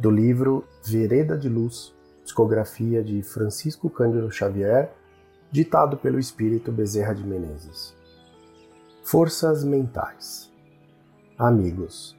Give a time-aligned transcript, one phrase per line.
[0.00, 4.90] do livro Vereda de Luz, psicografia de Francisco Cândido Xavier,
[5.52, 7.94] ditado pelo espírito Bezerra de Menezes.
[9.04, 10.50] Forças Mentais
[11.36, 12.16] Amigos,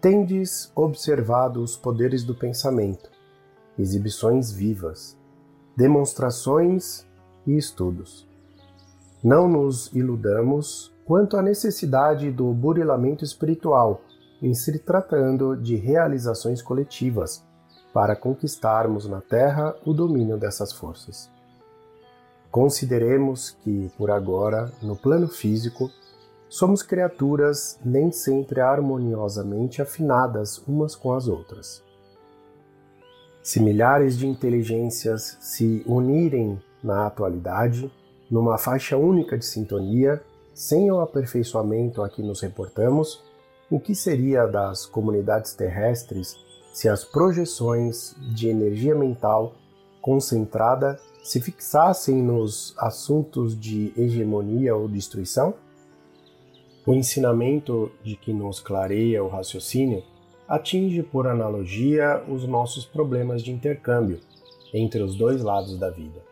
[0.00, 3.08] tendes observado os poderes do pensamento,
[3.78, 5.16] exibições vivas,
[5.76, 7.06] demonstrações
[7.46, 8.28] e estudos.
[9.22, 14.02] Não nos iludamos quanto à necessidade do burilamento espiritual
[14.42, 17.44] em se tratando de realizações coletivas
[17.92, 21.30] para conquistarmos na Terra o domínio dessas forças.
[22.50, 25.90] Consideremos que, por agora, no plano físico,
[26.48, 31.82] somos criaturas nem sempre harmoniosamente afinadas umas com as outras.
[33.42, 37.92] Se milhares de inteligências se unirem na atualidade,
[38.30, 40.22] numa faixa única de sintonia,
[40.54, 43.22] sem o aperfeiçoamento a que nos reportamos,
[43.70, 46.36] o que seria das comunidades terrestres
[46.72, 49.54] se as projeções de energia mental
[50.00, 55.54] concentrada se fixassem nos assuntos de hegemonia ou destruição?
[56.86, 60.02] O ensinamento de que nos clareia o raciocínio
[60.48, 64.20] atinge por analogia os nossos problemas de intercâmbio
[64.72, 66.22] entre os dois lados da vida.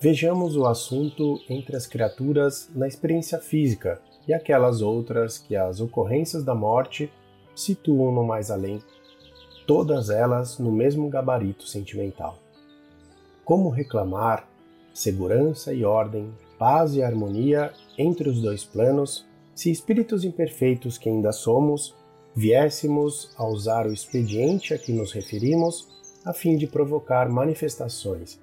[0.00, 6.44] Vejamos o assunto entre as criaturas na experiência física e aquelas outras que as ocorrências
[6.44, 7.10] da morte
[7.54, 8.80] situam no mais além,
[9.66, 12.38] todas elas no mesmo gabarito sentimental.
[13.44, 14.46] Como reclamar
[14.92, 21.32] segurança e ordem, paz e harmonia entre os dois planos se espíritos imperfeitos que ainda
[21.32, 21.94] somos
[22.34, 25.88] viéssemos a usar o expediente a que nos referimos
[26.24, 28.38] a fim de provocar manifestações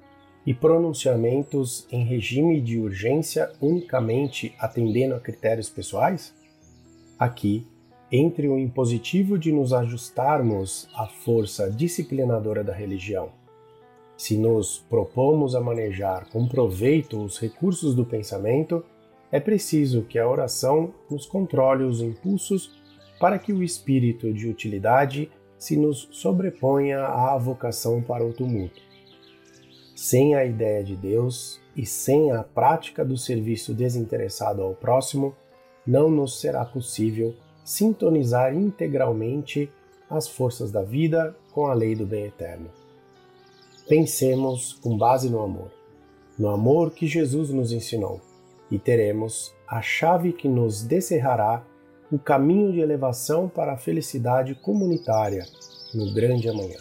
[0.45, 6.33] e pronunciamentos em regime de urgência unicamente atendendo a critérios pessoais?
[7.17, 7.66] Aqui,
[8.11, 13.29] entre o impositivo de nos ajustarmos à força disciplinadora da religião,
[14.16, 18.85] se nos propomos a manejar com proveito os recursos do pensamento,
[19.31, 22.72] é preciso que a oração nos controle os impulsos
[23.19, 28.94] para que o espírito de utilidade se nos sobreponha à vocação para o tumulto
[29.95, 35.33] sem a ideia de Deus e sem a prática do serviço desinteressado ao próximo,
[35.88, 37.33] não nos será possível
[37.63, 39.72] sintonizar integralmente
[40.09, 42.69] as forças da vida com a lei do bem eterno.
[43.88, 45.72] Pensemos com base no amor,
[46.38, 48.19] no amor que Jesus nos ensinou,
[48.69, 51.66] e teremos a chave que nos descerrará
[52.12, 55.45] o caminho de elevação para a felicidade comunitária
[55.94, 56.79] no grande amanhã.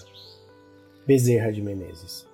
[1.06, 2.33] Bezerra de Menezes